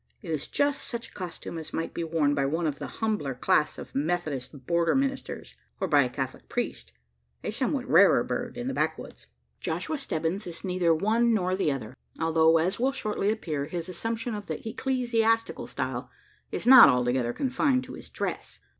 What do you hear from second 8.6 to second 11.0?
the backwoods. Joshua Stebbins is neither